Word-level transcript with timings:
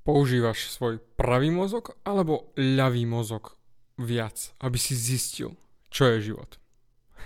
Používaš 0.00 0.72
svoj 0.72 0.98
pravý 1.14 1.52
mozog 1.52 1.92
alebo 2.02 2.52
ľavý 2.56 3.04
mozog 3.04 3.60
viac, 4.00 4.56
aby 4.64 4.80
si 4.80 4.96
zistil, 4.96 5.60
čo 5.92 6.08
je 6.16 6.32
život? 6.32 6.56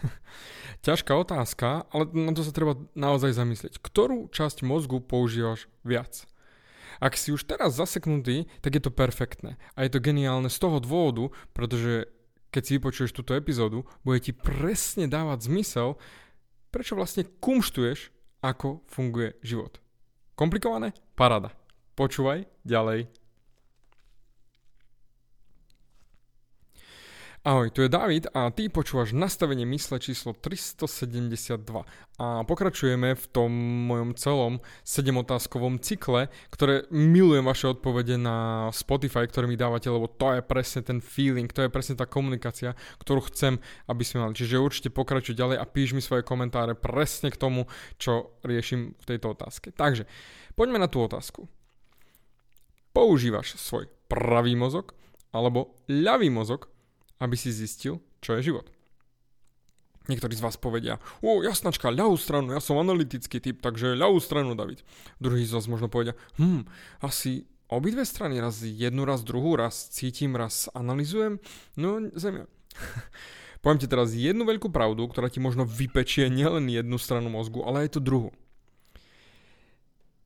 Ťažká 0.86 1.14
otázka, 1.16 1.86
ale 1.94 2.10
na 2.12 2.34
to 2.34 2.42
sa 2.42 2.52
treba 2.52 2.76
naozaj 2.92 3.32
zamyslieť. 3.32 3.80
Ktorú 3.80 4.28
časť 4.28 4.66
mozgu 4.66 5.00
používaš 5.00 5.70
viac? 5.86 6.26
Ak 7.02 7.18
si 7.18 7.34
už 7.34 7.46
teraz 7.46 7.74
zaseknutý, 7.74 8.46
tak 8.62 8.78
je 8.78 8.82
to 8.82 8.94
perfektné. 8.94 9.58
A 9.74 9.86
je 9.86 9.90
to 9.90 10.02
geniálne 10.02 10.50
z 10.50 10.58
toho 10.58 10.78
dôvodu, 10.78 11.32
pretože 11.56 12.10
keď 12.54 12.62
si 12.62 12.74
vypočuješ 12.78 13.10
túto 13.10 13.34
epizódu, 13.34 13.82
bude 14.06 14.22
ti 14.22 14.30
presne 14.30 15.10
dávať 15.10 15.50
zmysel, 15.50 15.98
prečo 16.70 16.94
vlastne 16.94 17.26
kumštuješ, 17.42 18.14
ako 18.44 18.84
funguje 18.86 19.34
život. 19.42 19.80
Komplikované? 20.38 20.94
Parada. 21.18 21.50
Počúvaj 21.94 22.50
ďalej. 22.66 23.06
Ahoj, 27.44 27.68
tu 27.76 27.84
je 27.84 27.92
David 27.92 28.24
a 28.32 28.48
ty 28.48 28.72
počúvaš 28.72 29.12
nastavenie 29.12 29.68
mysle 29.68 30.00
číslo 30.00 30.32
372 30.32 31.60
a 32.16 32.40
pokračujeme 32.40 33.12
v 33.12 33.24
tom 33.28 33.52
mojom 33.84 34.16
celom 34.16 34.54
7-otázkovom 34.80 35.76
cykle, 35.76 36.32
ktoré 36.48 36.88
milujem 36.88 37.44
vaše 37.44 37.68
odpovede 37.68 38.16
na 38.16 38.72
Spotify, 38.72 39.28
ktoré 39.28 39.44
mi 39.44 39.60
dávate, 39.60 39.92
lebo 39.92 40.08
to 40.08 40.32
je 40.32 40.40
presne 40.40 40.80
ten 40.88 41.04
feeling, 41.04 41.52
to 41.52 41.60
je 41.60 41.68
presne 41.68 42.00
tá 42.00 42.08
komunikácia, 42.08 42.72
ktorú 43.04 43.28
chcem, 43.28 43.60
aby 43.92 44.02
sme 44.08 44.24
mali. 44.24 44.32
Čiže 44.32 44.64
určite 44.64 44.88
pokračuj 44.88 45.36
ďalej 45.36 45.60
a 45.60 45.68
píš 45.68 45.92
mi 45.92 46.00
svoje 46.00 46.24
komentáre 46.24 46.72
presne 46.72 47.28
k 47.28 47.36
tomu, 47.36 47.68
čo 48.00 48.40
riešim 48.40 48.96
v 48.96 49.04
tejto 49.04 49.36
otázke. 49.36 49.68
Takže, 49.68 50.08
poďme 50.56 50.80
na 50.80 50.88
tú 50.88 51.04
otázku. 51.04 51.44
Používaš 52.94 53.58
svoj 53.58 53.90
pravý 54.06 54.54
mozog 54.54 54.94
alebo 55.34 55.74
ľavý 55.90 56.30
mozog 56.30 56.70
aby 57.24 57.36
si 57.38 57.54
zistil, 57.54 58.02
čo 58.18 58.36
je 58.38 58.52
život. 58.52 58.66
Niektorí 60.04 60.36
z 60.36 60.44
vás 60.44 60.60
povedia, 60.60 61.00
o, 61.24 61.40
jasnačka, 61.40 61.88
ľavú 61.88 62.20
stranu, 62.20 62.52
ja 62.52 62.60
som 62.60 62.76
analytický 62.76 63.40
typ, 63.40 63.64
takže 63.64 63.96
ľavú 63.96 64.20
stranu, 64.20 64.52
David. 64.52 64.84
Druhý 65.16 65.48
z 65.48 65.56
vás 65.56 65.64
možno 65.64 65.88
povedia, 65.88 66.12
hm, 66.36 66.68
asi 67.00 67.48
obidve 67.72 68.04
strany, 68.04 68.36
raz 68.36 68.60
jednu, 68.60 69.08
raz 69.08 69.24
druhú, 69.24 69.56
raz 69.56 69.88
cítim, 69.88 70.36
raz 70.36 70.68
analizujem. 70.76 71.40
No, 71.80 72.04
zemia. 72.20 72.44
Poviem 73.64 73.80
ti 73.80 73.88
teraz 73.88 74.12
jednu 74.12 74.44
veľkú 74.44 74.68
pravdu, 74.68 75.08
ktorá 75.08 75.32
ti 75.32 75.40
možno 75.40 75.64
vypečie 75.64 76.28
nielen 76.28 76.68
jednu 76.68 77.00
stranu 77.00 77.32
mozgu, 77.32 77.64
ale 77.64 77.88
aj 77.88 77.96
tú 77.96 78.00
druhú. 78.04 78.28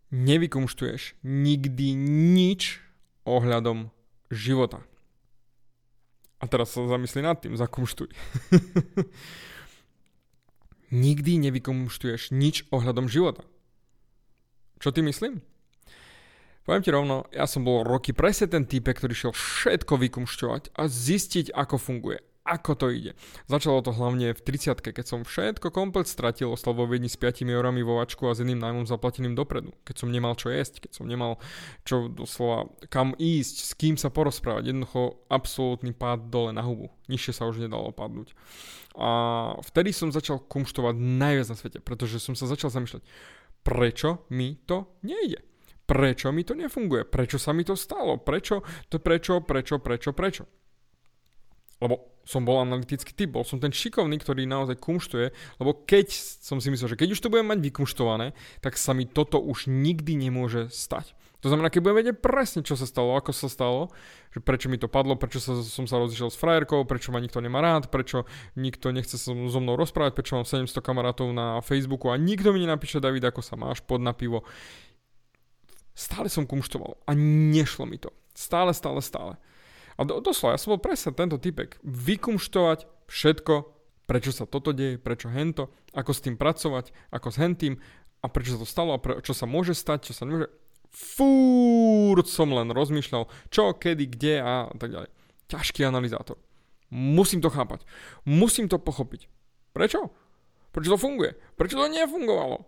Nevykumštuješ 0.08 1.20
nikdy 1.20 1.92
nič 2.32 2.80
ohľadom 3.28 3.92
života. 4.32 4.80
A 6.38 6.46
teraz 6.48 6.72
sa 6.72 6.86
zamyslí 6.86 7.20
nad 7.20 7.36
tým, 7.42 7.58
zakumštuj. 7.58 8.08
Nikdy 10.88 11.44
nevykumštuješ 11.44 12.32
nič 12.32 12.64
ohľadom 12.72 13.10
života. 13.10 13.44
Čo 14.80 14.94
ty 14.94 15.04
myslím? 15.04 15.44
Poviem 16.64 16.84
ti 16.84 16.94
rovno, 16.94 17.28
ja 17.34 17.44
som 17.44 17.66
bol 17.66 17.84
roky 17.84 18.14
presne 18.16 18.48
ten 18.48 18.64
type, 18.64 18.88
ktorý 18.88 19.12
šiel 19.12 19.32
všetko 19.34 19.98
vykumšťovať 19.98 20.72
a 20.78 20.88
zistiť, 20.88 21.52
ako 21.52 21.76
funguje 21.76 22.22
ako 22.48 22.72
to 22.80 22.86
ide. 22.88 23.12
Začalo 23.44 23.84
to 23.84 23.92
hlavne 23.92 24.32
v 24.32 24.40
30 24.40 24.80
keď 24.80 25.04
som 25.04 25.20
všetko 25.20 25.68
komplet 25.68 26.08
stratil, 26.08 26.48
ostal 26.48 26.72
vo 26.72 26.88
Viedni 26.88 27.12
s 27.12 27.20
5 27.20 27.44
eurami 27.44 27.84
vo 27.84 28.00
vačku 28.00 28.24
a 28.24 28.32
s 28.32 28.40
jedným 28.40 28.56
nájmom 28.56 28.88
zaplateným 28.88 29.36
dopredu. 29.36 29.76
Keď 29.84 30.00
som 30.00 30.08
nemal 30.08 30.32
čo 30.40 30.48
jesť, 30.48 30.88
keď 30.88 30.92
som 30.96 31.04
nemal 31.04 31.36
čo 31.84 32.08
doslova 32.08 32.72
kam 32.88 33.12
ísť, 33.20 33.56
s 33.68 33.72
kým 33.76 34.00
sa 34.00 34.08
porozprávať. 34.08 34.72
Jednoducho 34.72 35.20
absolútny 35.28 35.92
pád 35.92 36.32
dole 36.32 36.56
na 36.56 36.64
hubu. 36.64 36.88
Nižšie 37.12 37.36
sa 37.36 37.44
už 37.44 37.60
nedalo 37.60 37.92
padnúť. 37.92 38.32
A 38.96 39.08
vtedy 39.62 39.92
som 39.92 40.08
začal 40.08 40.40
kumštovať 40.40 40.96
najviac 40.96 41.46
na 41.52 41.56
svete, 41.60 41.78
pretože 41.84 42.18
som 42.18 42.32
sa 42.32 42.48
začal 42.48 42.72
zamýšľať, 42.72 43.04
prečo 43.62 44.24
mi 44.32 44.56
to 44.64 44.96
nejde 45.04 45.44
prečo 45.88 46.28
mi 46.36 46.44
to 46.44 46.52
nefunguje, 46.52 47.08
prečo 47.08 47.40
sa 47.40 47.56
mi 47.56 47.64
to 47.64 47.72
stalo, 47.72 48.20
prečo, 48.20 48.60
to 48.92 49.00
prečo, 49.00 49.40
prečo, 49.40 49.80
prečo, 49.80 50.12
prečo. 50.12 50.44
Lebo 51.80 52.17
som 52.28 52.44
bol 52.44 52.60
analytický 52.60 53.16
typ, 53.16 53.32
bol 53.32 53.48
som 53.48 53.56
ten 53.56 53.72
šikovný, 53.72 54.20
ktorý 54.20 54.44
naozaj 54.44 54.76
kumštuje, 54.76 55.32
lebo 55.56 55.72
keď 55.88 56.12
som 56.44 56.60
si 56.60 56.68
myslel, 56.68 56.92
že 56.92 57.00
keď 57.00 57.16
už 57.16 57.24
to 57.24 57.32
budem 57.32 57.48
mať 57.48 57.64
vykumštované, 57.64 58.36
tak 58.60 58.76
sa 58.76 58.92
mi 58.92 59.08
toto 59.08 59.40
už 59.40 59.72
nikdy 59.72 60.28
nemôže 60.28 60.68
stať. 60.68 61.16
To 61.40 61.48
znamená, 61.48 61.70
keď 61.70 61.80
budem 61.80 61.98
vedieť 62.02 62.18
presne, 62.18 62.66
čo 62.66 62.74
sa 62.74 62.82
stalo, 62.82 63.14
ako 63.14 63.30
sa 63.30 63.46
stalo, 63.46 63.94
že 64.34 64.42
prečo 64.42 64.66
mi 64.66 64.74
to 64.74 64.90
padlo, 64.90 65.14
prečo 65.14 65.38
sa, 65.38 65.54
som 65.62 65.86
sa 65.86 65.96
rozišiel 66.02 66.34
s 66.34 66.36
frajerkou, 66.36 66.82
prečo 66.82 67.14
ma 67.14 67.22
nikto 67.22 67.38
nemá 67.38 67.62
rád, 67.62 67.94
prečo 67.94 68.26
nikto 68.58 68.90
nechce 68.90 69.14
sa 69.14 69.30
so 69.32 69.58
mnou 69.62 69.78
rozprávať, 69.78 70.18
prečo 70.18 70.34
mám 70.34 70.44
700 70.44 70.82
kamarátov 70.82 71.30
na 71.30 71.62
Facebooku 71.62 72.10
a 72.10 72.18
nikto 72.18 72.50
mi 72.50 72.66
nenapíše, 72.66 72.98
David, 72.98 73.22
ako 73.24 73.40
sa 73.40 73.54
máš, 73.54 73.80
pod 73.86 74.02
na 74.02 74.10
pivo. 74.12 74.42
Stále 75.94 76.26
som 76.26 76.42
kumštoval 76.42 76.98
a 77.06 77.14
nešlo 77.14 77.86
mi 77.86 78.02
to. 78.02 78.10
Stále, 78.34 78.74
stále, 78.74 78.98
stále. 78.98 79.38
A 79.98 80.06
do, 80.06 80.22
doslova, 80.22 80.54
ja 80.54 80.62
som 80.62 80.78
bol 80.78 80.82
presne 80.82 81.10
tento 81.10 81.42
typek. 81.42 81.74
Vykumštovať 81.82 82.86
všetko, 83.10 83.54
prečo 84.06 84.30
sa 84.30 84.46
toto 84.46 84.70
deje, 84.70 84.94
prečo 85.02 85.26
hento, 85.26 85.74
ako 85.90 86.14
s 86.14 86.22
tým 86.22 86.38
pracovať, 86.38 86.94
ako 87.10 87.28
s 87.34 87.36
hentým 87.42 87.74
a 88.22 88.26
prečo 88.30 88.54
sa 88.54 88.62
to 88.62 88.68
stalo 88.70 88.94
a 88.94 89.02
pre, 89.02 89.18
čo 89.26 89.34
sa 89.34 89.50
môže 89.50 89.74
stať, 89.74 90.10
čo 90.10 90.14
sa 90.14 90.22
nemôže. 90.22 90.54
Fúrt 90.88 92.30
som 92.30 92.48
len 92.54 92.70
rozmýšľal, 92.70 93.26
čo, 93.50 93.74
kedy, 93.74 94.08
kde 94.08 94.34
a 94.40 94.70
tak 94.78 94.94
ďalej. 94.94 95.10
Ťažký 95.50 95.82
analyzátor. 95.84 96.38
Musím 96.88 97.42
to 97.44 97.50
chápať. 97.52 97.84
Musím 98.24 98.70
to 98.70 98.80
pochopiť. 98.80 99.28
Prečo? 99.76 100.14
Prečo 100.72 100.94
to 100.94 100.98
funguje? 101.00 101.36
Prečo 101.58 101.76
to 101.76 101.90
nefungovalo? 101.90 102.64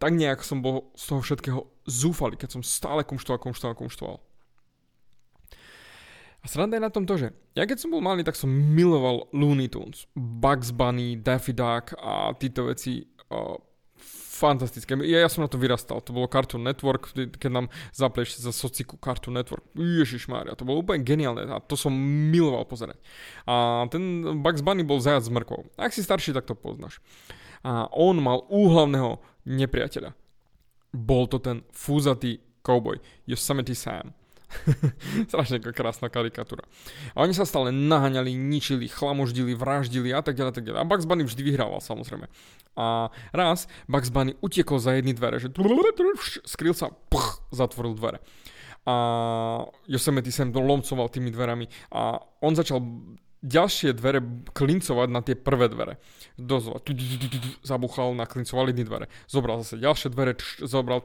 Tak 0.00 0.12
nejak 0.16 0.40
som 0.40 0.64
bol 0.64 0.88
z 0.96 1.04
toho 1.12 1.20
všetkého 1.20 1.60
zúfalý, 1.84 2.40
keď 2.40 2.56
som 2.56 2.62
stále 2.64 3.04
kumštoval, 3.04 3.36
kumštoval, 3.36 3.76
kumštoval. 3.76 4.16
A 6.40 6.48
sranda 6.48 6.80
je 6.80 6.86
na 6.86 6.92
tom 6.92 7.04
to, 7.04 7.20
že 7.20 7.36
ja 7.52 7.68
keď 7.68 7.84
som 7.84 7.92
bol 7.92 8.00
malý, 8.00 8.24
tak 8.24 8.38
som 8.38 8.48
miloval 8.48 9.28
Looney 9.36 9.68
Tunes, 9.68 10.08
Bugs 10.16 10.72
Bunny, 10.72 11.20
Daffy 11.20 11.52
Duck 11.52 11.92
a 12.00 12.32
títo 12.36 12.72
veci. 12.72 13.04
Uh, 13.28 13.60
fantastické. 14.40 14.96
Ja, 15.04 15.20
ja 15.20 15.28
som 15.28 15.44
na 15.44 15.52
to 15.52 15.60
vyrastal. 15.60 16.00
To 16.00 16.16
bolo 16.16 16.24
Cartoon 16.24 16.64
Network, 16.64 17.12
keď 17.12 17.50
nám 17.52 17.66
zapleš 17.92 18.40
za 18.40 18.56
sociku 18.56 18.96
Cartoon 18.96 19.36
Network. 19.36 19.68
Ježiš 19.76 20.32
Mária, 20.32 20.56
to 20.56 20.64
bolo 20.64 20.80
úplne 20.80 21.04
geniálne 21.04 21.44
a 21.44 21.60
to 21.60 21.76
som 21.76 21.92
miloval 22.32 22.64
pozerať. 22.64 22.96
A 23.44 23.84
ten 23.92 24.24
Bugs 24.40 24.64
Bunny 24.64 24.80
bol 24.80 24.96
zajac 24.96 25.28
s 25.28 25.32
mrkvou. 25.32 25.68
Ak 25.76 25.92
si 25.92 26.00
starší, 26.00 26.32
tak 26.32 26.48
to 26.48 26.56
poznáš. 26.56 27.04
A 27.60 27.92
on 27.92 28.16
mal 28.24 28.48
úhlavného 28.48 29.20
nepriateľa. 29.44 30.16
Bol 30.96 31.28
to 31.28 31.36
ten 31.36 31.60
fúzatý 31.76 32.40
cowboy, 32.64 32.96
Yosemite 33.28 33.76
Sam. 33.76 34.16
Strašne 35.30 35.62
krásna 35.62 36.10
karikatúra. 36.10 36.66
A 37.14 37.22
oni 37.24 37.34
sa 37.34 37.46
stále 37.46 37.70
naháňali, 37.70 38.34
ničili, 38.34 38.90
chlamoždili, 38.90 39.54
vraždili 39.54 40.10
a 40.10 40.20
tak 40.20 40.36
ďalej, 40.36 40.52
tak 40.52 40.64
ďalej. 40.66 40.80
A 40.82 40.88
Bugs 40.88 41.06
Bunny 41.06 41.24
vždy 41.24 41.42
vyhrával 41.42 41.78
samozrejme. 41.78 42.26
A 42.74 43.08
raz 43.30 43.70
Bugs 43.86 44.10
Bunny 44.10 44.34
utiekol 44.42 44.82
za 44.82 44.98
jedny 44.98 45.14
dvere, 45.14 45.38
že 45.38 45.50
skryl 46.46 46.74
sa, 46.74 46.90
pch, 46.90 47.46
zatvoril 47.54 47.94
dvere. 47.94 48.18
A 48.88 48.94
Yosemite 49.86 50.32
Sam 50.32 50.56
lomcoval 50.56 51.12
tými 51.12 51.28
dverami 51.28 51.68
a 51.92 52.16
on 52.40 52.56
začal 52.56 52.80
ďalšie 53.40 53.96
dvere 53.96 54.20
klincovať 54.52 55.08
na 55.08 55.20
tie 55.24 55.32
prvé 55.32 55.72
dvere. 55.72 55.96
Dozva, 56.36 56.80
zabuchal, 57.64 58.12
naklincoval 58.12 58.68
jedny 58.72 58.84
dvere. 58.84 59.06
Zobral 59.28 59.64
zase 59.64 59.80
ďalšie 59.80 60.12
dvere, 60.12 60.36
zobral 60.64 61.00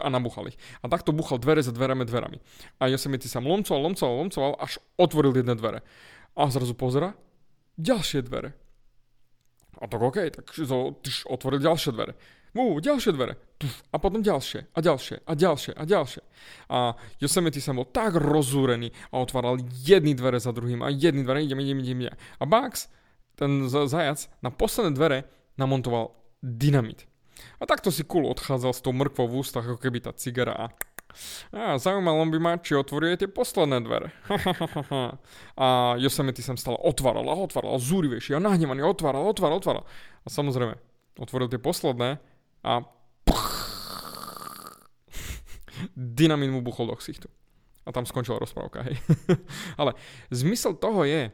a 0.00 0.06
nabuchal 0.08 0.48
ich. 0.48 0.56
A 0.80 0.88
takto 0.88 1.12
buchal 1.12 1.36
dvere 1.36 1.60
za 1.60 1.72
dverami 1.72 2.08
dverami. 2.08 2.40
A 2.80 2.88
Yosemite 2.88 3.28
sa 3.28 3.44
lomcoval, 3.44 3.92
lomcoval, 3.92 4.14
lomcoval, 4.24 4.52
až 4.56 4.80
otvoril 4.96 5.36
jedné 5.36 5.52
dvere. 5.56 5.84
A 6.36 6.48
zrazu 6.48 6.72
pozera, 6.72 7.12
ďalšie 7.76 8.24
dvere. 8.24 8.56
A 9.80 9.88
tak 9.88 10.00
OK, 10.00 10.18
tak 10.32 10.46
otvoril 11.28 11.60
ďalšie 11.60 11.92
dvere. 11.92 12.16
Mú, 12.56 12.76
ďalšie 12.80 13.12
dvere. 13.16 13.36
A 13.92 14.00
potom 14.00 14.24
ďalšie, 14.24 14.72
a 14.72 14.78
ďalšie, 14.80 15.20
a 15.28 15.32
ďalšie, 15.36 15.72
a 15.76 15.84
ďalšie. 15.84 16.22
A 16.72 16.96
Yosemite 17.20 17.60
sa 17.60 17.76
bol 17.76 17.84
tak 17.84 18.16
rozúrený 18.16 18.88
a 19.12 19.20
otváral 19.20 19.60
jedny 19.84 20.16
dvere 20.16 20.40
za 20.40 20.56
druhým 20.56 20.80
a 20.80 20.88
jedny 20.88 21.20
dvere, 21.20 21.44
idem, 21.44 21.60
idem, 21.60 21.78
idem, 21.84 21.98
idem. 22.08 22.16
A 22.16 22.44
Bugs, 22.48 22.88
ten 23.36 23.68
zajac, 23.68 24.32
na 24.40 24.48
posledné 24.48 24.96
dvere 24.96 25.18
namontoval 25.60 26.16
dynamit. 26.40 27.04
A 27.60 27.68
takto 27.68 27.92
si 27.92 28.04
cool 28.08 28.24
odchádzal 28.32 28.72
s 28.72 28.80
tou 28.80 28.96
mrkvou 28.96 29.28
v 29.28 29.44
ústach, 29.44 29.64
ako 29.64 29.80
keby 29.80 30.08
tá 30.08 30.16
cigara 30.16 30.56
a... 30.56 30.66
A 31.50 31.74
zaujímalo 31.74 32.22
by 32.30 32.38
ma, 32.38 32.52
či 32.62 32.78
otvorí 32.78 33.18
tie 33.18 33.26
posledné 33.26 33.82
dvere. 33.82 34.14
a 35.64 35.98
Yosemite 35.98 36.40
sa 36.40 36.54
stále 36.54 36.78
otváral 36.80 37.26
a 37.26 37.34
otváral, 37.34 37.76
zúrivejší 37.82 38.38
a 38.38 38.40
nahnevaný, 38.40 38.86
otváral, 38.86 39.26
otváral, 39.26 39.58
otváral. 39.58 39.84
A 40.22 40.28
samozrejme, 40.30 40.78
otvoril 41.18 41.50
tie 41.50 41.58
posledné 41.58 42.22
a 42.62 42.86
dynamit 45.96 46.50
mu 46.50 46.60
buchol 46.60 46.90
do 46.90 46.96
ksichtu. 46.96 47.28
A 47.84 47.92
tam 47.92 48.04
skončila 48.04 48.38
rozprávka, 48.38 48.84
hej. 48.84 49.00
Ale 49.80 49.96
zmysel 50.30 50.76
toho 50.76 51.04
je, 51.08 51.32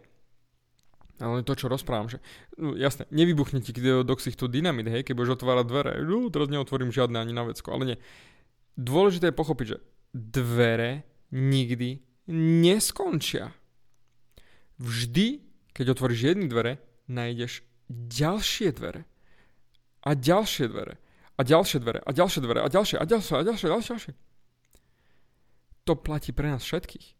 ale 1.16 1.40
to, 1.48 1.56
čo 1.56 1.72
rozprávam, 1.72 2.12
že 2.12 2.20
no, 2.60 2.76
jasne, 2.76 3.08
nevybuchne 3.08 3.64
ti 3.64 3.72
do 3.80 4.14
ksichtu 4.20 4.52
dynamit, 4.52 4.84
hej, 4.92 5.00
keď 5.00 5.14
budeš 5.16 5.40
otvárať 5.40 5.64
dvere. 5.64 5.92
No, 6.04 6.28
teraz 6.28 6.52
neotvorím 6.52 6.92
žiadne 6.92 7.16
ani 7.16 7.32
na 7.32 7.48
vecko, 7.48 7.72
ale 7.72 7.84
nie. 7.88 7.98
Dôležité 8.76 9.32
je 9.32 9.40
pochopiť, 9.40 9.66
že 9.66 9.78
dvere 10.12 11.08
nikdy 11.32 12.04
neskončia. 12.28 13.56
Vždy, 14.76 15.40
keď 15.72 15.96
otvoríš 15.96 16.36
jedny 16.36 16.52
dvere, 16.52 16.84
nájdeš 17.08 17.64
ďalšie 17.88 18.76
dvere. 18.76 19.08
A 20.04 20.12
ďalšie 20.12 20.68
dvere. 20.68 21.00
A 21.36 21.40
ďalšie 21.42 21.80
dvere. 21.80 22.04
A 22.04 22.10
ďalšie 22.12 22.40
dvere. 22.44 22.60
A 22.60 22.68
ďalšie. 22.68 22.96
A 23.00 23.04
ďalšie. 23.08 23.34
A 23.40 23.42
ďalšie. 23.42 23.66
A 23.66 23.72
ďalšie. 23.72 23.88
A 23.88 23.96
ďalšie. 23.96 24.25
To 25.86 25.94
platí 25.94 26.34
pre 26.34 26.50
nás 26.50 26.66
všetkých 26.66 27.16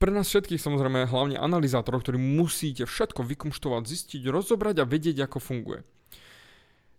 pre 0.00 0.08
nás 0.08 0.32
všetkých 0.32 0.64
samozrejme 0.64 1.04
hlavne 1.04 1.36
analyzátorov, 1.36 2.00
ktorí 2.00 2.16
musíte 2.16 2.88
všetko 2.88 3.20
vykumštovať, 3.20 3.84
zistiť, 3.84 4.32
rozobrať 4.32 4.80
a 4.80 4.88
vedieť, 4.88 5.28
ako 5.28 5.44
funguje. 5.44 5.84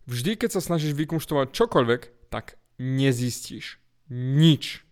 Vždy, 0.05 0.37
keď 0.37 0.53
sa 0.53 0.61
snažíš 0.61 0.93
vykumštovať 0.93 1.49
čokoľvek, 1.49 2.29
tak 2.29 2.61
nezistíš 2.77 3.81
nič. 4.13 4.85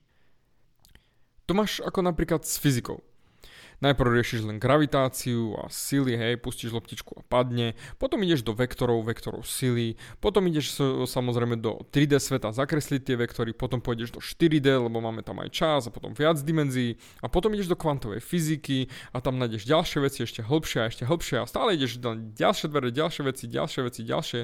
To 1.45 1.53
máš 1.53 1.85
ako 1.85 2.01
napríklad 2.01 2.49
s 2.49 2.57
fyzikou. 2.57 3.05
Najprv 3.79 4.11
riešiš 4.11 4.43
len 4.43 4.59
gravitáciu 4.59 5.55
a 5.55 5.71
sily, 5.71 6.19
hej, 6.19 6.35
pustíš 6.43 6.75
loptičku 6.75 7.15
a 7.15 7.23
padne, 7.23 7.79
potom 7.95 8.19
ideš 8.27 8.43
do 8.43 8.51
vektorov, 8.51 9.07
vektorov 9.07 9.47
sily, 9.47 9.95
potom 10.19 10.51
ideš 10.51 10.75
samozrejme 11.07 11.55
do 11.55 11.79
3D 11.87 12.19
sveta 12.19 12.51
zakresliť 12.51 13.01
tie 13.07 13.15
vektory, 13.15 13.55
potom 13.55 13.79
pôjdeš 13.79 14.11
do 14.11 14.19
4D, 14.19 14.67
lebo 14.83 14.99
máme 14.99 15.23
tam 15.23 15.39
aj 15.39 15.55
čas 15.55 15.81
a 15.87 15.95
potom 15.95 16.11
viac 16.11 16.35
dimenzií. 16.43 16.99
A 17.23 17.31
potom 17.31 17.55
ideš 17.55 17.71
do 17.71 17.79
kvantovej 17.79 18.19
fyziky 18.19 18.91
a 19.15 19.23
tam 19.23 19.39
nájdeš 19.39 19.63
ďalšie 19.63 20.03
veci 20.03 20.27
ešte 20.27 20.43
hĺbšie 20.43 20.79
a 20.83 20.89
ešte 20.91 21.07
hĺbšie 21.07 21.39
a 21.39 21.47
stále 21.47 21.79
ideš 21.79 22.03
do 22.03 22.19
ďalšie 22.19 22.67
dvere, 22.67 22.91
ďalšie 22.91 23.23
veci, 23.23 23.47
ďalšie 23.47 23.81
veci, 23.87 24.01
ďalšie. 24.03 24.41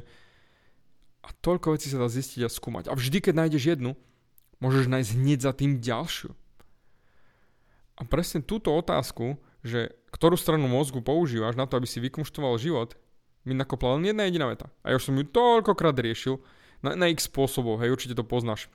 A 1.26 1.30
toľko 1.44 1.76
vecí 1.76 1.92
sa 1.92 2.00
dá 2.00 2.08
zistiť 2.08 2.46
a 2.46 2.50
skúmať. 2.54 2.88
A 2.88 2.96
vždy, 2.96 3.20
keď 3.20 3.34
nájdeš 3.36 3.68
jednu, 3.68 4.00
môžeš 4.64 4.88
nájsť 4.88 5.12
hneď 5.18 5.40
za 5.44 5.52
tým 5.52 5.84
ďalšiu. 5.84 6.32
A 7.96 8.04
presne 8.04 8.44
túto 8.44 8.76
otázku, 8.76 9.40
že 9.64 9.96
ktorú 10.12 10.36
stranu 10.36 10.68
mozgu 10.68 11.00
používaš 11.00 11.56
na 11.56 11.68
to, 11.68 11.80
aby 11.80 11.88
si 11.88 12.04
vykonštoval 12.04 12.60
život, 12.60 13.00
mi 13.48 13.54
nakopla 13.54 13.96
len 13.98 14.10
jedna 14.10 14.28
jediná 14.28 14.50
veta. 14.52 14.68
A 14.82 14.92
ja 14.92 14.98
už 15.00 15.12
som 15.12 15.16
ju 15.16 15.24
toľkokrát 15.24 15.96
riešil, 15.96 16.42
na, 16.84 16.94
na 16.94 17.08
x 17.10 17.26
spôsobov, 17.26 17.82
hej, 17.82 17.94
určite 17.94 18.14
to 18.14 18.22
poznáš. 18.22 18.70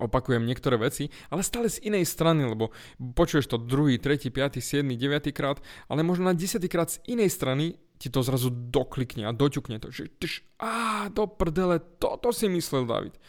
Opakujem 0.00 0.46
niektoré 0.46 0.80
veci, 0.80 1.12
ale 1.28 1.44
stále 1.44 1.68
z 1.68 1.82
inej 1.84 2.08
strany, 2.08 2.46
lebo 2.48 2.72
počuješ 2.96 3.52
to 3.52 3.60
druhý, 3.60 4.00
tretí, 4.00 4.32
piatý, 4.32 4.62
siedmy, 4.62 4.96
deviatý 4.96 5.34
krát, 5.34 5.60
ale 5.90 6.00
možno 6.00 6.30
na 6.30 6.34
desiatý 6.38 6.70
krát 6.70 6.88
z 6.88 7.02
inej 7.10 7.28
strany 7.34 7.76
ti 8.00 8.08
to 8.08 8.24
zrazu 8.24 8.48
doklikne 8.48 9.28
a 9.28 9.36
doťukne 9.36 9.76
to, 9.76 9.92
že 9.92 10.08
tyš, 10.16 10.40
á, 10.56 11.12
do 11.12 11.28
prdele, 11.28 11.76
toto 12.00 12.32
si 12.32 12.48
myslel 12.48 12.88
David. 12.88 13.20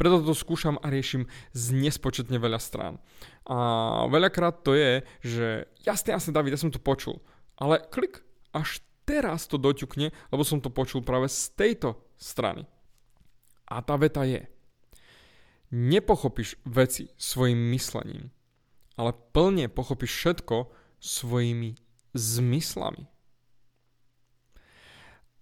Preto 0.00 0.24
to 0.24 0.32
skúšam 0.32 0.80
a 0.80 0.88
riešim 0.88 1.28
z 1.52 1.76
nespočetne 1.76 2.40
veľa 2.40 2.56
strán. 2.56 2.96
A 3.44 4.08
veľakrát 4.08 4.64
to 4.64 4.72
je, 4.72 5.04
že 5.20 5.68
jasne, 5.84 6.16
jasne 6.16 6.32
David, 6.32 6.56
ja 6.56 6.62
som 6.64 6.72
to 6.72 6.80
počul, 6.80 7.20
ale 7.60 7.84
klik, 7.92 8.24
až 8.56 8.80
teraz 9.04 9.44
to 9.44 9.60
doťukne, 9.60 10.08
lebo 10.32 10.42
som 10.42 10.64
to 10.64 10.72
počul 10.72 11.04
práve 11.04 11.28
z 11.28 11.52
tejto 11.52 12.00
strany. 12.16 12.64
A 13.68 13.84
tá 13.84 14.00
veta 14.00 14.24
je, 14.24 14.48
nepochopíš 15.68 16.56
veci 16.64 17.12
svojim 17.20 17.60
myslením, 17.76 18.32
ale 18.96 19.12
plne 19.36 19.68
pochopíš 19.68 20.16
všetko 20.16 20.72
svojimi 20.96 21.76
zmyslami. 22.16 23.13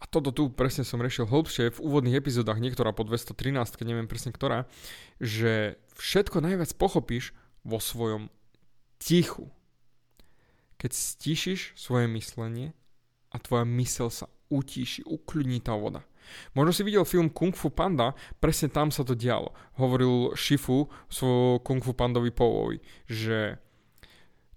A 0.03 0.05
toto 0.11 0.35
tu 0.35 0.51
presne 0.51 0.83
som 0.83 0.99
riešil 0.99 1.31
hlbšie 1.31 1.79
v 1.79 1.79
úvodných 1.79 2.19
epizódach, 2.19 2.59
niektorá 2.59 2.91
po 2.91 3.07
213, 3.07 3.79
keď 3.79 3.87
neviem 3.87 4.11
presne 4.11 4.35
ktorá, 4.35 4.67
že 5.23 5.79
všetko 5.95 6.43
najviac 6.43 6.75
pochopíš 6.75 7.31
vo 7.63 7.79
svojom 7.79 8.27
tichu. 8.99 9.47
Keď 10.83 10.91
stíšiš 10.91 11.79
svoje 11.79 12.11
myslenie 12.11 12.75
a 13.31 13.39
tvoja 13.39 13.63
mysel 13.79 14.11
sa 14.11 14.27
utíši, 14.51 15.07
ukľudní 15.07 15.63
tá 15.63 15.79
voda. 15.79 16.03
Možno 16.59 16.75
si 16.75 16.83
videl 16.83 17.07
film 17.07 17.31
Kung 17.31 17.55
Fu 17.55 17.71
Panda, 17.71 18.19
presne 18.43 18.75
tam 18.75 18.91
sa 18.91 19.07
to 19.07 19.15
dialo. 19.15 19.55
Hovoril 19.79 20.35
Shifu 20.35 20.91
svojho 21.07 21.63
Kung 21.63 21.79
Fu 21.79 21.95
Pandovi 21.95 22.35
Povovi, 22.35 22.83
že 23.07 23.59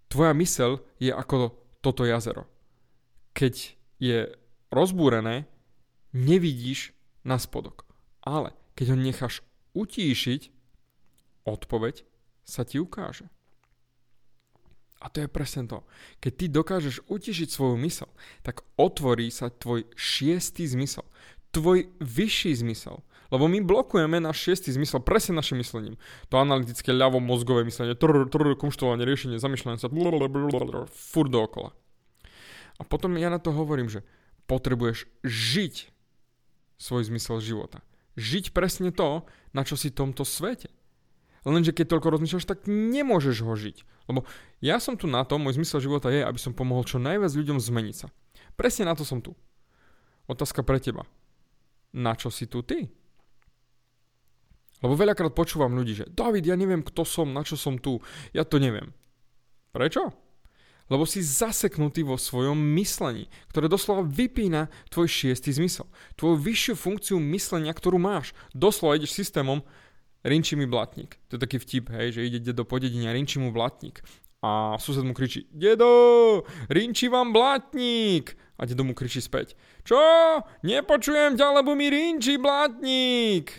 tvoja 0.10 0.34
mysel 0.42 0.82
je 0.98 1.14
ako 1.14 1.54
toto 1.86 2.02
jazero. 2.02 2.50
Keď 3.38 3.54
je 4.02 4.34
rozbúrené, 4.76 5.48
nevidíš 6.12 6.92
na 7.24 7.40
spodok. 7.40 7.88
Ale 8.22 8.52
keď 8.76 8.94
ho 8.94 8.98
necháš 9.00 9.36
utíšiť, 9.72 10.52
odpoveď 11.48 12.04
sa 12.44 12.68
ti 12.68 12.78
ukáže. 12.84 13.32
A 15.04 15.12
to 15.12 15.22
je 15.22 15.30
presne 15.30 15.70
to. 15.70 15.86
Keď 16.24 16.32
ty 16.34 16.46
dokážeš 16.50 16.96
utišiť 17.06 17.48
svoju 17.52 17.78
mysel, 17.86 18.10
tak 18.42 18.66
otvorí 18.80 19.30
sa 19.30 19.54
tvoj 19.54 19.86
šiestý 19.94 20.66
zmysel. 20.66 21.06
Tvoj 21.54 21.94
vyšší 22.02 22.66
zmysel. 22.66 23.06
Lebo 23.30 23.46
my 23.50 23.62
blokujeme 23.62 24.22
náš 24.22 24.42
šiestý 24.48 24.74
zmysel 24.74 25.02
presne 25.02 25.38
našim 25.38 25.62
myslením. 25.62 26.00
To 26.30 26.42
analytické 26.42 26.94
ľavomozgové 26.94 27.66
myslenie, 27.68 27.98
trr, 27.98 28.30
trr, 28.30 28.56
kumštovanie, 28.58 29.06
riešenie, 29.06 29.42
zamýšľanie 29.42 29.82
sa, 29.82 29.92
furt 30.90 31.30
dookola. 31.30 31.74
A 32.76 32.82
potom 32.84 33.16
ja 33.16 33.32
na 33.32 33.40
to 33.40 33.56
hovorím, 33.56 33.88
že 33.88 34.06
potrebuješ 34.46 35.10
žiť 35.26 35.90
svoj 36.78 37.08
zmysel 37.10 37.42
života. 37.42 37.82
Žiť 38.16 38.56
presne 38.56 38.90
to, 38.96 39.28
na 39.52 39.68
čo 39.68 39.76
si 39.76 39.92
v 39.92 39.98
tomto 40.06 40.24
svete. 40.24 40.72
Lenže 41.46 41.78
keď 41.78 41.94
toľko 41.94 42.18
rozmýšľaš, 42.18 42.50
tak 42.50 42.66
nemôžeš 42.66 43.46
ho 43.46 43.54
žiť. 43.54 43.86
Lebo 44.10 44.26
ja 44.66 44.82
som 44.82 44.98
tu 44.98 45.06
na 45.06 45.22
to, 45.22 45.38
môj 45.38 45.62
zmysel 45.62 45.78
života 45.82 46.10
je, 46.10 46.26
aby 46.26 46.40
som 46.42 46.58
pomohol 46.58 46.86
čo 46.86 46.98
najviac 46.98 47.30
ľuďom 47.30 47.62
zmeniť 47.62 47.96
sa. 47.96 48.08
Presne 48.58 48.90
na 48.90 48.98
to 48.98 49.06
som 49.06 49.22
tu. 49.22 49.38
Otázka 50.26 50.66
pre 50.66 50.82
teba. 50.82 51.06
Na 51.94 52.18
čo 52.18 52.34
si 52.34 52.50
tu 52.50 52.66
ty? 52.66 52.90
Lebo 54.82 54.98
veľakrát 54.98 55.32
počúvam 55.38 55.74
ľudí, 55.78 55.96
že 55.96 56.10
David, 56.10 56.50
ja 56.50 56.58
neviem, 56.58 56.82
kto 56.82 57.06
som, 57.06 57.30
na 57.30 57.46
čo 57.46 57.56
som 57.56 57.78
tu. 57.78 58.02
Ja 58.34 58.44
to 58.44 58.58
neviem. 58.58 58.92
Prečo? 59.70 60.25
Lebo 60.86 61.04
si 61.10 61.26
zaseknutý 61.26 62.06
vo 62.06 62.18
svojom 62.18 62.58
myslení, 62.78 63.26
ktoré 63.50 63.66
doslova 63.66 64.06
vypína 64.06 64.70
tvoj 64.94 65.10
šiestý 65.10 65.50
zmysel. 65.50 65.90
Tvoju 66.14 66.38
vyššiu 66.38 66.74
funkciu 66.78 67.18
myslenia, 67.18 67.74
ktorú 67.74 67.98
máš. 67.98 68.38
Doslova 68.54 68.98
ideš 68.98 69.18
systémom 69.18 69.66
rinčí 70.22 70.54
mi 70.54 70.70
blatník. 70.70 71.18
To 71.30 71.38
je 71.38 71.42
taký 71.42 71.58
vtip, 71.62 71.90
hej, 71.94 72.18
že 72.18 72.26
ide 72.26 72.54
do 72.54 72.66
podedenia 72.66 73.14
rinčí 73.14 73.42
mu 73.42 73.50
blatník. 73.50 74.02
A 74.46 74.78
sused 74.78 75.02
mu 75.02 75.18
kričí, 75.18 75.50
dedo, 75.50 76.46
rinčí 76.70 77.10
vám 77.10 77.34
blatník. 77.34 78.38
A 78.62 78.70
dedo 78.70 78.86
mu 78.86 78.94
kričí 78.94 79.20
späť, 79.20 79.58
čo? 79.82 79.98
Nepočujem 80.62 81.34
ťa, 81.34 81.62
lebo 81.62 81.74
mi 81.74 81.90
rinčí 81.90 82.38
blatník. 82.38 83.52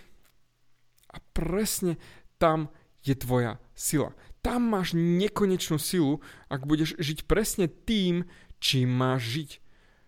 A 1.10 1.18
presne 1.34 1.98
tam 2.38 2.70
je 3.02 3.18
tvoja 3.18 3.58
sila 3.74 4.14
tam 4.46 4.70
máš 4.70 4.94
nekonečnú 4.94 5.74
silu, 5.74 6.22
ak 6.46 6.70
budeš 6.70 6.94
žiť 7.02 7.26
presne 7.26 7.66
tým, 7.66 8.22
čím 8.62 8.94
máš 8.94 9.26
žiť. 9.26 9.50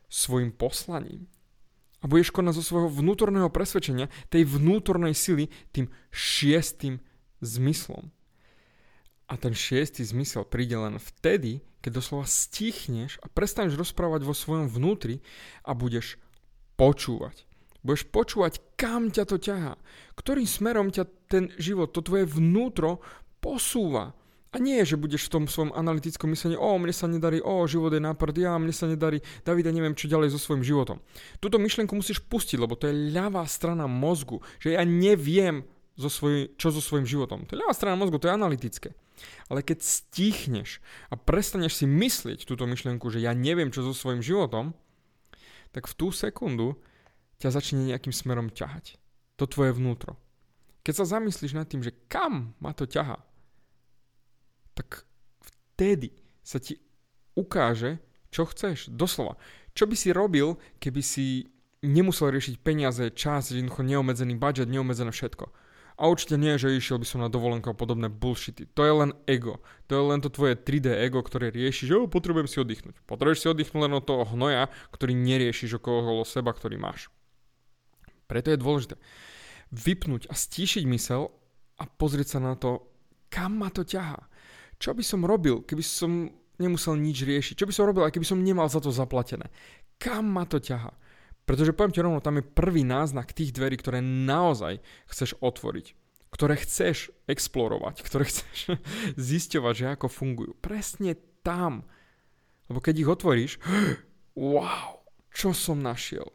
Svojim 0.07 0.55
poslaním. 0.55 1.27
A 1.99 2.07
budeš 2.07 2.31
konať 2.31 2.63
zo 2.63 2.65
svojho 2.65 2.87
vnútorného 2.87 3.51
presvedčenia, 3.51 4.07
tej 4.31 4.47
vnútornej 4.47 5.13
sily, 5.13 5.51
tým 5.75 5.91
šiestým 6.15 7.03
zmyslom. 7.43 8.15
A 9.27 9.35
ten 9.35 9.53
šiestý 9.53 10.07
zmysel 10.07 10.47
príde 10.47 10.79
len 10.79 11.03
vtedy, 11.03 11.61
keď 11.83 11.99
doslova 11.99 12.25
stichneš 12.25 13.19
a 13.21 13.27
prestaneš 13.27 13.75
rozprávať 13.75 14.23
vo 14.23 14.33
svojom 14.39 14.71
vnútri 14.71 15.19
a 15.67 15.75
budeš 15.75 16.17
počúvať. 16.79 17.43
Budeš 17.83 18.07
počúvať, 18.09 18.63
kam 18.79 19.11
ťa 19.11 19.25
to 19.27 19.37
ťahá. 19.37 19.75
Ktorým 20.15 20.47
smerom 20.47 20.95
ťa 20.95 21.05
ten 21.27 21.51
život, 21.59 21.91
to 21.91 22.07
tvoje 22.07 22.25
vnútro 22.25 23.03
posúva. 23.43 24.18
A 24.49 24.57
nie, 24.57 24.81
že 24.81 24.97
budeš 24.97 25.29
v 25.29 25.33
tom 25.37 25.45
svojom 25.45 25.77
analytickom 25.77 26.33
myslení, 26.33 26.57
o, 26.57 26.81
mne 26.81 26.95
sa 26.97 27.05
nedarí, 27.05 27.45
o, 27.45 27.69
život 27.69 27.93
je 27.93 28.01
náprd, 28.01 28.33
ja, 28.41 28.57
mne 28.57 28.73
sa 28.73 28.89
nedarí, 28.89 29.21
Davida, 29.45 29.69
neviem, 29.69 29.93
čo 29.93 30.09
ďalej 30.09 30.33
so 30.33 30.41
svojím 30.41 30.65
životom. 30.65 31.05
Túto 31.37 31.61
myšlienku 31.61 31.93
musíš 31.93 32.25
pustiť, 32.25 32.57
lebo 32.57 32.73
to 32.73 32.89
je 32.89 33.13
ľavá 33.13 33.45
strana 33.45 33.85
mozgu, 33.85 34.41
že 34.57 34.73
ja 34.73 34.89
neviem, 34.89 35.69
so 35.99 36.07
svoj, 36.07 36.55
čo 36.55 36.71
so 36.71 36.79
svojím 36.79 37.05
životom. 37.05 37.43
To 37.51 37.59
je 37.59 37.61
ľavá 37.61 37.75
strana 37.75 37.99
mozgu, 37.99 38.23
to 38.23 38.31
je 38.31 38.39
analytické. 38.39 38.95
Ale 39.51 39.67
keď 39.67 39.83
stichneš 39.83 40.79
a 41.11 41.19
prestaneš 41.19 41.83
si 41.83 41.91
myslieť 41.91 42.47
túto 42.47 42.71
myšlienku, 42.71 43.11
že 43.11 43.19
ja 43.19 43.35
neviem, 43.35 43.75
čo 43.75 43.83
so 43.83 43.91
svojím 43.91 44.23
životom, 44.23 44.79
tak 45.75 45.91
v 45.91 45.97
tú 45.99 46.15
sekundu 46.15 46.79
ťa 47.43 47.51
začne 47.51 47.83
nejakým 47.85 48.15
smerom 48.15 48.49
ťahať. 48.49 48.95
To 49.43 49.51
tvoje 49.51 49.75
vnútro. 49.75 50.17
keď 50.87 51.05
sa 51.05 51.21
zamyslíš 51.21 51.53
nad 51.53 51.69
tým, 51.69 51.85
že 51.85 51.93
kam 52.09 52.57
ma 52.65 52.73
to 52.73 52.89
ťaha, 52.89 53.21
tak 54.79 55.03
vtedy 55.43 56.15
sa 56.47 56.63
ti 56.63 56.79
ukáže, 57.35 57.99
čo 58.31 58.47
chceš. 58.47 58.95
Doslova. 58.95 59.35
Čo 59.75 59.91
by 59.91 59.97
si 59.99 60.15
robil, 60.15 60.55
keby 60.79 61.03
si 61.03 61.51
nemusel 61.83 62.31
riešiť 62.31 62.63
peniaze, 62.63 63.11
čas, 63.15 63.51
jednoducho 63.51 63.83
neobmedzený 63.83 64.39
budget, 64.39 64.71
neobmedzené 64.71 65.11
všetko. 65.11 65.51
A 65.99 66.07
určite 66.07 66.39
nie, 66.39 66.55
že 66.55 66.71
išiel 66.79 67.03
by 67.03 67.07
som 67.11 67.27
na 67.27 67.31
dovolenku 67.31 67.75
a 67.75 67.75
podobné 67.75 68.07
bullshity. 68.07 68.71
To 68.79 68.87
je 68.87 68.95
len 68.95 69.11
ego. 69.27 69.59
To 69.91 69.99
je 69.99 70.03
len 70.15 70.23
to 70.23 70.31
tvoje 70.31 70.55
3D 70.55 70.95
ego, 70.95 71.19
ktoré 71.19 71.51
rieši, 71.51 71.91
že 71.91 71.99
potrebujem 72.07 72.47
si 72.47 72.63
oddychnúť. 72.63 73.03
Potrebuješ 73.03 73.43
si 73.43 73.51
oddychnúť 73.51 73.83
len 73.91 73.99
od 73.99 74.07
toho 74.07 74.23
hnoja, 74.31 74.71
ktorý 74.95 75.19
neriešiš 75.19 75.83
okolo 75.83 76.23
seba, 76.23 76.55
ktorý 76.55 76.79
máš. 76.79 77.11
Preto 78.31 78.55
je 78.55 78.63
dôležité 78.63 78.95
vypnúť 79.75 80.31
a 80.31 80.35
stíšiť 80.39 80.85
mysel 80.89 81.35
a 81.77 81.85
pozrieť 81.85 82.37
sa 82.37 82.41
na 82.41 82.55
to, 82.55 82.89
kam 83.29 83.61
ma 83.61 83.69
to 83.69 83.85
ťahá. 83.85 84.23
Čo 84.79 84.95
by 84.95 85.03
som 85.03 85.27
robil, 85.27 85.67
keby 85.67 85.83
som 85.83 86.31
nemusel 86.59 86.95
nič 86.99 87.27
riešiť? 87.27 87.55
Čo 87.59 87.67
by 87.67 87.75
som 87.75 87.87
robil, 87.91 88.07
aj 88.07 88.15
keby 88.15 88.27
som 88.27 88.43
nemal 88.43 88.71
za 88.71 88.79
to 88.79 88.95
zaplatené? 88.95 89.51
Kam 89.99 90.31
ma 90.31 90.47
to 90.47 90.63
ťahá? 90.63 90.95
Pretože 91.43 91.75
poviem 91.75 91.95
ti 91.95 92.05
rovno, 92.05 92.23
tam 92.23 92.39
je 92.39 92.47
prvý 92.47 92.85
náznak 92.85 93.35
tých 93.35 93.57
dverí, 93.57 93.81
ktoré 93.81 93.99
naozaj 94.05 94.79
chceš 95.11 95.35
otvoriť. 95.43 95.97
Ktoré 96.29 96.61
chceš 96.61 97.11
explorovať, 97.27 98.01
ktoré 98.07 98.29
chceš 98.29 98.79
zisťovať, 99.17 99.75
že 99.75 99.87
ako 99.99 100.07
fungujú. 100.07 100.53
Presne 100.63 101.19
tam. 101.43 101.89
Lebo 102.71 102.79
keď 102.85 102.95
ich 103.01 103.09
otvoríš, 103.09 103.53
wow, 104.39 105.03
čo 105.35 105.51
som 105.51 105.83
našiel. 105.83 106.31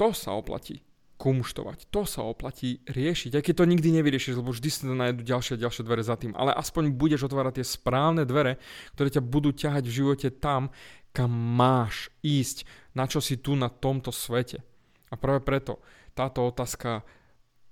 To 0.00 0.12
sa 0.16 0.32
oplatí 0.36 0.86
kumštovať. 1.16 1.88
To 1.88 2.04
sa 2.04 2.24
oplatí 2.28 2.84
riešiť, 2.84 3.40
aj 3.40 3.42
keď 3.42 3.54
to 3.56 3.70
nikdy 3.72 3.88
nevyriešiš, 4.00 4.36
lebo 4.36 4.52
vždy 4.52 4.68
sa 4.68 4.92
nájdú 4.92 5.24
ďalšie 5.24 5.56
a 5.56 5.62
ďalšie 5.64 5.82
dvere 5.82 6.04
za 6.04 6.16
tým. 6.20 6.36
Ale 6.36 6.52
aspoň 6.52 6.92
budeš 6.92 7.24
otvárať 7.26 7.60
tie 7.60 7.66
správne 7.66 8.28
dvere, 8.28 8.60
ktoré 8.92 9.08
ťa 9.08 9.24
budú 9.24 9.50
ťahať 9.56 9.84
v 9.88 9.96
živote 9.96 10.28
tam, 10.28 10.68
kam 11.16 11.32
máš 11.32 12.12
ísť, 12.20 12.68
na 12.92 13.08
čo 13.08 13.24
si 13.24 13.40
tu 13.40 13.56
na 13.56 13.72
tomto 13.72 14.12
svete. 14.12 14.60
A 15.08 15.16
práve 15.16 15.40
preto 15.40 15.80
táto 16.12 16.44
otázka, 16.44 17.00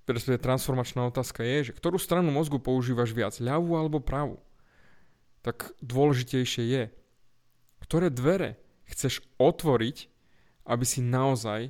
respektíve 0.08 0.40
transformačná 0.40 1.04
otázka 1.04 1.44
je, 1.44 1.70
že 1.70 1.76
ktorú 1.76 2.00
stranu 2.00 2.32
mozgu 2.32 2.56
používaš 2.56 3.12
viac, 3.12 3.36
ľavú 3.36 3.76
alebo 3.76 4.00
pravú. 4.00 4.40
Tak 5.44 5.76
dôležitejšie 5.84 6.64
je, 6.64 6.82
ktoré 7.84 8.08
dvere 8.08 8.56
chceš 8.88 9.20
otvoriť, 9.36 10.08
aby 10.64 10.84
si 10.88 11.04
naozaj 11.04 11.68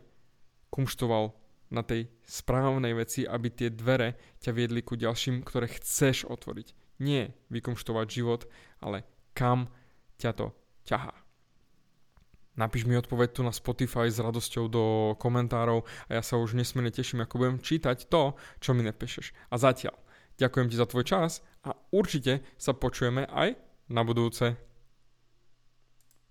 kumštoval 0.70 1.34
na 1.74 1.82
tej 1.82 2.06
správnej 2.22 2.94
veci, 2.94 3.26
aby 3.26 3.50
tie 3.50 3.74
dvere 3.74 4.38
ťa 4.38 4.54
viedli 4.54 4.80
ku 4.86 4.94
ďalším, 4.94 5.42
ktoré 5.42 5.66
chceš 5.66 6.30
otvoriť. 6.30 6.72
Nie 7.02 7.34
vykonštovať 7.50 8.06
život, 8.06 8.46
ale 8.78 9.02
kam 9.34 9.66
ťa 10.22 10.30
to 10.38 10.46
ťahá. 10.86 11.24
Napíš 12.54 12.86
mi 12.86 12.94
odpoveď 12.94 13.34
tu 13.34 13.42
na 13.42 13.50
Spotify 13.50 14.06
s 14.06 14.22
radosťou 14.22 14.70
do 14.70 14.84
komentárov 15.18 15.82
a 16.06 16.10
ja 16.14 16.22
sa 16.22 16.38
už 16.38 16.54
nesmierne 16.54 16.94
teším, 16.94 17.26
ako 17.26 17.42
budem 17.42 17.58
čítať 17.58 18.06
to, 18.06 18.38
čo 18.62 18.78
mi 18.78 18.86
nepíšeš. 18.86 19.34
A 19.50 19.58
zatiaľ, 19.58 19.98
ďakujem 20.38 20.70
ti 20.70 20.78
za 20.78 20.86
tvoj 20.86 21.02
čas 21.02 21.42
a 21.66 21.74
určite 21.90 22.46
sa 22.54 22.70
počujeme 22.70 23.26
aj 23.26 23.58
na 23.90 24.06
budúce. 24.06 24.54